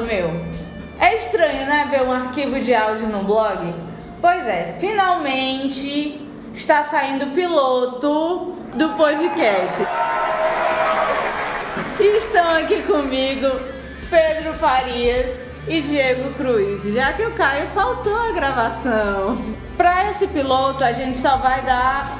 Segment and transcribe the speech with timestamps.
[0.00, 0.30] modo meu?
[0.98, 3.74] É estranho, né, ver um arquivo de áudio no blog?
[4.20, 9.82] Pois é, finalmente está saindo o piloto do podcast.
[11.98, 13.48] E estão aqui comigo
[14.08, 19.36] Pedro Farias e Diego Cruz, já que o Caio faltou a gravação.
[19.76, 22.18] Para esse piloto, a gente só vai dar.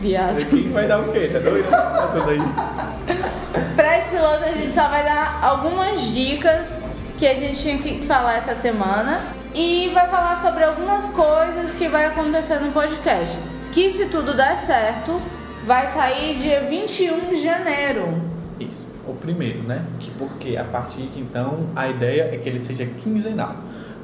[0.00, 0.44] Viado.
[0.50, 1.26] Quem vai dar o quê?
[1.32, 1.70] Tá doido?
[1.70, 2.38] Tá tudo aí.
[3.74, 6.82] Para esse piloto, a gente só vai dar algumas dicas
[7.18, 9.20] que a gente tinha que falar essa semana
[9.54, 13.38] e vai falar sobre algumas coisas que vai acontecer no podcast.
[13.72, 15.18] Que se tudo der certo,
[15.64, 18.20] vai sair dia 21 de janeiro.
[18.60, 19.84] Isso, o primeiro, né?
[19.98, 23.56] Que porque a partir de então a ideia é que ele seja quinzenal.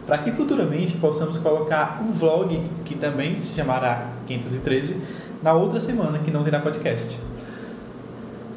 [0.07, 5.01] Para que futuramente possamos colocar um vlog que também se chamará 513
[5.43, 7.18] na outra semana que não terá podcast.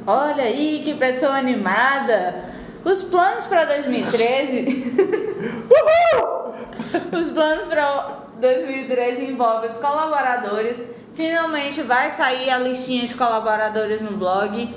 [0.07, 2.54] Olha aí, que pessoa animada!
[2.85, 4.93] Os planos para 2013.
[7.11, 10.83] os planos para 2013 envolvem os colaboradores.
[11.15, 14.71] Finalmente vai sair a listinha de colaboradores no blog.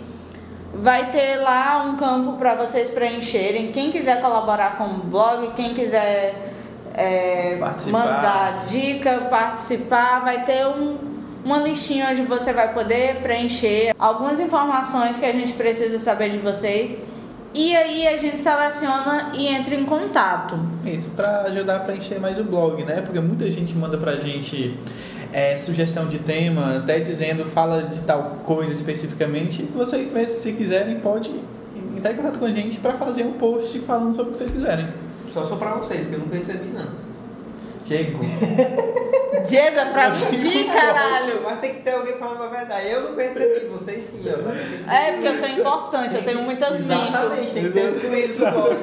[0.72, 3.72] Vai ter lá um campo para vocês preencherem.
[3.72, 6.50] Quem quiser colaborar com o blog, quem quiser
[6.94, 7.58] é,
[7.90, 10.96] mandar dica, participar, vai ter um,
[11.44, 16.38] uma listinha onde você vai poder preencher algumas informações que a gente precisa saber de
[16.38, 17.17] vocês.
[17.54, 20.58] E aí a gente seleciona e entra em contato.
[20.84, 23.00] Isso, para ajudar a preencher mais o blog, né?
[23.00, 24.78] Porque muita gente manda pra gente
[25.32, 29.62] é, sugestão de tema, até dizendo fala de tal coisa especificamente.
[29.74, 31.30] Vocês mesmos, se quiserem, pode
[31.96, 34.50] entrar em contato com a gente para fazer um post falando sobre o que vocês
[34.50, 34.88] quiserem.
[35.30, 36.88] Só só pra vocês, que eu nunca recebi não.
[37.84, 38.18] Diego.
[39.48, 41.42] Diego, é pra ti, caralho.
[41.42, 42.88] Mas tem que ter alguém falando a verdade.
[42.88, 44.22] Eu não percebi, vocês sim.
[44.24, 47.08] Eu É, porque eu sou importante, eu tenho muitas mentes.
[47.08, 48.76] Exatamente, tem que ter o excluído do blog.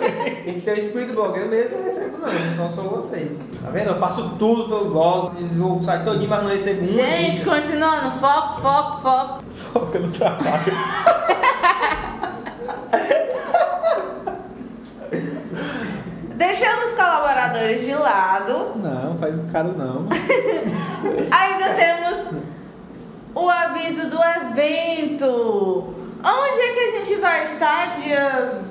[0.43, 1.39] Tem que ter o excluído do blog.
[1.39, 3.39] Eu mesmo não recebo não, só sou vocês.
[3.61, 3.89] Tá vendo?
[3.89, 6.87] Eu faço tudo pelo blog, o site todinho, mas não recebo um.
[6.87, 9.43] Gente, continuando, foco, foco, foco.
[9.51, 10.45] Foca no trabalho.
[16.35, 16.91] Deixando os
[17.65, 20.07] colaboradores de lado, Não, faz um cara não.
[21.31, 22.41] ainda temos
[23.33, 25.93] o aviso do evento.
[26.23, 28.61] Onde é que a gente vai estar dia,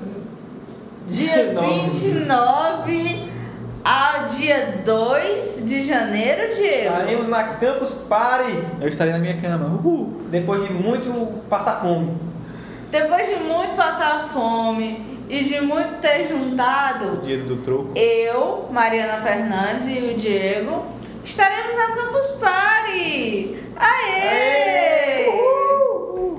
[1.07, 1.89] dia 19.
[1.89, 3.31] 29
[3.83, 6.87] ao dia 2 de janeiro, Diego?
[6.87, 9.67] Estaremos na Campus Party Eu estarei na minha cama.
[9.67, 10.21] Uhul.
[10.29, 12.17] depois de muito passar fome.
[12.91, 17.91] Depois de muito passar fome e de muito ter juntado O dinheiro do troco.
[17.95, 20.85] eu, Mariana Fernandes e o Diego
[21.23, 23.57] estaremos na Campus Party!
[23.75, 24.29] Aê!
[24.29, 25.29] Aê!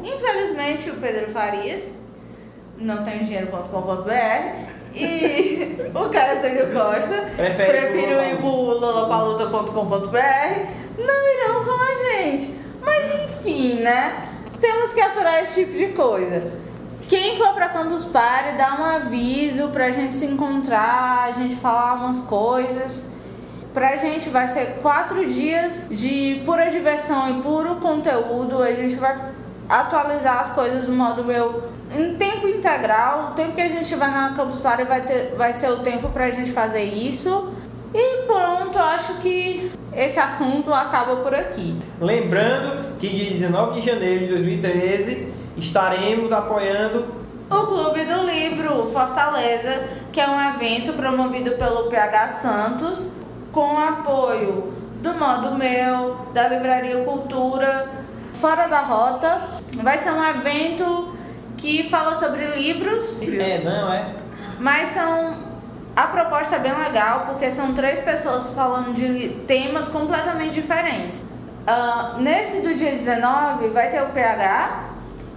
[0.04, 1.98] Infelizmente o Pedro Farias
[2.78, 11.64] não tem dinheiro.com.br e o Caio Antônio Costa Prefere prefiro ir pro lollapalooza.com.br não irão
[11.64, 12.54] com a gente.
[12.82, 14.22] Mas enfim, né?
[14.60, 16.44] Temos que aturar esse tipo de coisa.
[17.08, 21.94] Quem for pra Campus Party, dá um aviso pra gente se encontrar, a gente falar
[21.94, 23.10] umas coisas.
[23.72, 28.60] Pra gente vai ser quatro dias de pura diversão e puro conteúdo.
[28.60, 29.16] A gente vai
[29.68, 31.62] atualizar as coisas do modo meu
[31.96, 33.30] em tempo integral.
[33.30, 36.08] O tempo que a gente vai na Campus Party vai, ter, vai ser o tempo
[36.08, 37.52] pra gente fazer isso.
[37.94, 41.78] E pronto, acho que esse assunto acaba por aqui.
[42.00, 47.04] Lembrando que dia 19 de janeiro de 2013 estaremos apoiando
[47.50, 53.12] O Clube do Livro Fortaleza, que é um evento promovido pelo PH Santos,
[53.52, 57.88] com apoio do Modo Meu, da Livraria Cultura,
[58.34, 59.40] Fora da Rota.
[59.82, 61.14] Vai ser um evento
[61.56, 64.14] que fala sobre livros, É, não, é?
[64.58, 65.47] mas são.
[65.94, 71.24] A proposta é bem legal porque são três pessoas falando de temas completamente diferentes.
[71.66, 74.85] Ah, nesse do dia 19 vai ter o PH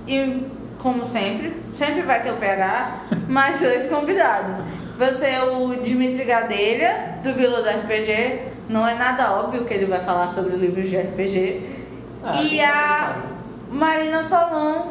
[0.10, 0.48] e,
[0.80, 4.64] como sempre, sempre vai ter o PH, mais dois convidados.
[4.98, 8.42] Vai ser o Dimitri Gadelha, do Vila do RPG.
[8.68, 11.80] Não é nada óbvio que ele vai falar sobre livros de RPG.
[12.24, 13.24] Ah, e a
[13.72, 14.88] Marina Solon,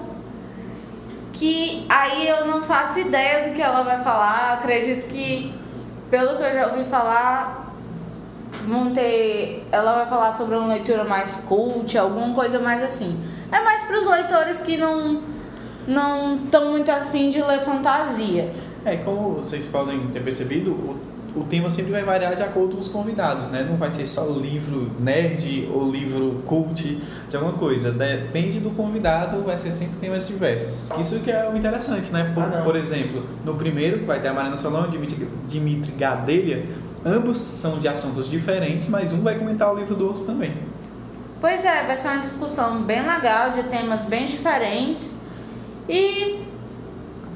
[1.32, 4.55] que aí eu não faço ideia do que ela vai falar.
[4.55, 5.53] Acredito que,
[6.11, 7.68] pelo que eu já ouvi falar,
[8.69, 9.67] vão ter.
[9.73, 13.19] Ela vai falar sobre uma leitura mais cult, alguma coisa mais assim.
[13.50, 15.20] É mais para os leitores que não
[15.87, 18.53] não estão muito afim de ler fantasia.
[18.85, 21.00] É, como vocês podem ter percebido, o,
[21.40, 23.67] o tema sempre vai variar de acordo com os convidados, né?
[23.69, 27.90] Não vai ser só livro nerd ou livro cult de alguma coisa.
[27.93, 30.88] Depende do convidado, vai ser sempre temas diversos.
[30.99, 32.32] Isso que é o interessante, né?
[32.35, 35.93] Por, Ah, por exemplo, no primeiro, que vai ter a Marina Solon e Dimitri, Dimitri
[35.93, 36.67] Gadelha,
[37.05, 40.52] ambos são de assuntos diferentes, mas um vai comentar o livro do outro também.
[41.41, 45.20] Pois é, vai ser uma discussão bem legal, de temas bem diferentes.
[45.88, 46.41] E,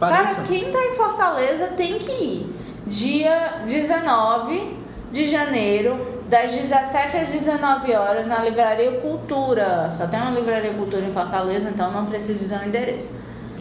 [0.00, 0.44] cara, Pareçam.
[0.44, 2.61] quem tá em Fortaleza tem que ir.
[2.86, 4.76] Dia 19
[5.12, 5.96] de janeiro,
[6.28, 9.90] das 17 às 19 horas, na Livraria Cultura.
[9.92, 13.10] Só tem uma Livraria Cultura em Fortaleza, então não preciso dizer o endereço.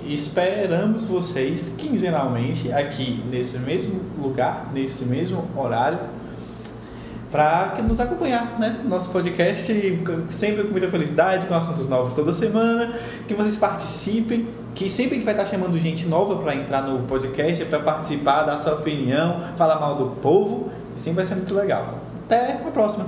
[0.07, 5.99] Esperamos vocês quinzenalmente aqui nesse mesmo lugar, nesse mesmo horário,
[7.31, 8.81] para nos acompanhar, né?
[8.83, 9.73] Nosso podcast
[10.29, 12.93] sempre com muita felicidade, com assuntos novos toda semana,
[13.25, 17.07] que vocês participem, que sempre a gente vai estar chamando gente nova para entrar no
[17.07, 21.55] podcast, para participar, dar sua opinião, falar mal do povo, e sempre vai ser muito
[21.55, 21.99] legal.
[22.25, 23.05] Até a próxima.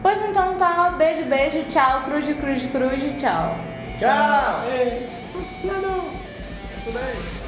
[0.00, 3.56] Pois então tá, beijo, beijo, tchau, cruz, cruz, cruz, tchau.
[3.98, 4.64] Tchau!
[4.72, 5.08] Ei,
[6.84, 7.39] Tudo bem?